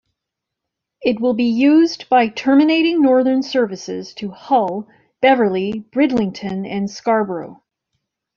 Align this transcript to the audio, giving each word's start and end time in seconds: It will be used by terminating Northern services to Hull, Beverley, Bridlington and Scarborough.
It 1.03 1.19
will 1.19 1.35
be 1.35 1.43
used 1.43 2.09
by 2.09 2.27
terminating 2.29 3.03
Northern 3.03 3.43
services 3.43 4.15
to 4.15 4.31
Hull, 4.31 4.87
Beverley, 5.21 5.85
Bridlington 5.91 6.65
and 6.65 6.89
Scarborough. 6.89 7.61